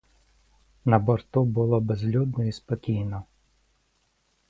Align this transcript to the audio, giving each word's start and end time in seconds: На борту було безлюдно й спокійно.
На 0.85 0.99
борту 0.99 1.43
було 1.45 1.79
безлюдно 1.81 2.43
й 2.43 2.51
спокійно. 2.51 3.23